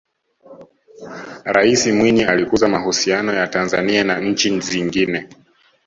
raisi 1.45 1.91
mwinyi 1.91 2.23
alikuza 2.23 2.67
mahusiano 2.67 3.33
ya 3.33 3.47
tanzania 3.47 4.03
na 4.03 4.19
nchi 4.19 4.59
zingine 4.59 5.29